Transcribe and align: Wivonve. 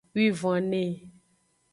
Wivonve. 0.13 0.83